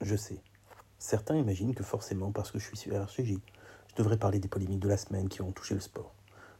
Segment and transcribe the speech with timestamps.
[0.00, 0.40] Je sais.
[0.98, 3.34] Certains imaginent que forcément, parce que je suis sur RCJ,
[3.88, 6.14] je devrais parler des polémiques de la semaine qui ont touché le sport.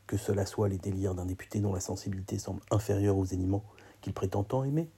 [0.07, 3.62] Que cela soit les délires d'un député dont la sensibilité semble inférieure aux animaux
[4.00, 4.90] qu'il prétend tant aimer,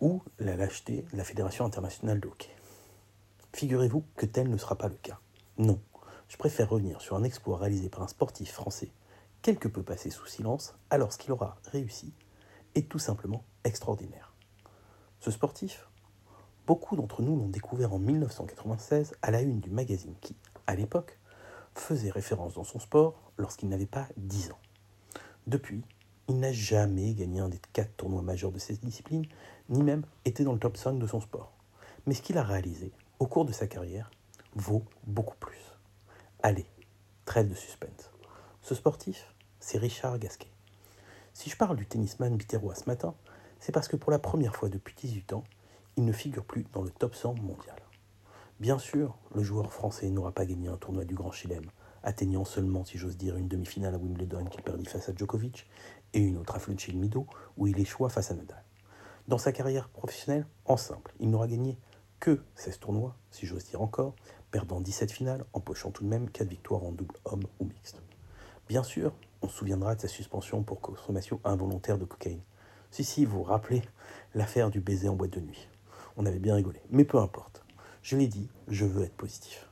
[0.00, 2.50] ou la lâcheté de la Fédération internationale de hockey.
[3.52, 5.18] Figurez-vous que tel ne sera pas le cas.
[5.58, 5.80] Non,
[6.28, 8.92] je préfère revenir sur un exploit réalisé par un sportif français,
[9.42, 12.12] quelque peu passé sous silence, alors qu'il aura réussi
[12.76, 14.32] est tout simplement extraordinaire.
[15.18, 15.89] Ce sportif,
[16.70, 20.36] beaucoup d'entre nous l'ont découvert en 1996 à la une du magazine qui,
[20.68, 21.18] à l'époque,
[21.74, 24.58] faisait référence dans son sport lorsqu'il n'avait pas 10 ans.
[25.48, 25.82] Depuis,
[26.28, 29.26] il n'a jamais gagné un des quatre tournois majeurs de cette discipline,
[29.68, 31.50] ni même été dans le top 5 de son sport.
[32.06, 34.08] Mais ce qu'il a réalisé au cours de sa carrière
[34.54, 35.58] vaut beaucoup plus.
[36.40, 36.66] Allez,
[37.24, 38.12] trêve de suspense.
[38.62, 40.52] Ce sportif, c'est Richard Gasquet.
[41.34, 43.16] Si je parle du tennisman bitérois ce matin,
[43.58, 45.42] c'est parce que pour la première fois depuis 18 ans,
[45.96, 47.76] il ne figure plus dans le top 100 mondial.
[48.60, 51.64] Bien sûr, le joueur français n'aura pas gagné un tournoi du Grand Chelem,
[52.02, 55.66] atteignant seulement, si j'ose dire, une demi-finale à Wimbledon qu'il perdit face à Djokovic
[56.12, 58.62] et une autre à Mido où il échoua face à Nadal.
[59.28, 61.78] Dans sa carrière professionnelle, en simple, il n'aura gagné
[62.18, 64.14] que 16 tournois, si j'ose dire encore,
[64.50, 68.02] perdant 17 finales, empochant tout de même 4 victoires en double homme ou mixte.
[68.68, 72.42] Bien sûr, on se souviendra de sa suspension pour consommation involontaire de cocaïne.
[72.90, 73.82] Si, si, vous vous rappelez
[74.34, 75.68] l'affaire du baiser en boîte de nuit.
[76.22, 77.64] On avait bien rigolé, mais peu importe.
[78.02, 79.66] Je l'ai dit, je veux être positif.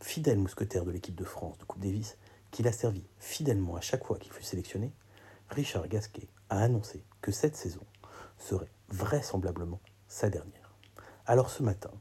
[0.00, 2.16] Fidèle mousquetaire de l'équipe de France de Coupe Davis,
[2.50, 4.90] qu'il a servi fidèlement à chaque fois qu'il fut sélectionné,
[5.50, 7.82] Richard Gasquet a annoncé que cette saison
[8.38, 10.74] serait vraisemblablement sa dernière.
[11.26, 11.92] Alors ce matin,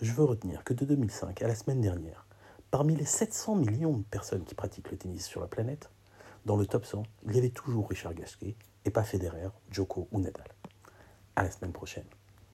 [0.00, 2.24] je veux retenir que de 2005 à la semaine dernière,
[2.70, 5.90] parmi les 700 millions de personnes qui pratiquent le tennis sur la planète,
[6.46, 8.56] dans le top 100, il y avait toujours Richard Gasquet
[8.86, 10.48] et pas Federer, Joko ou Nadal.
[11.36, 12.06] À la semaine prochaine.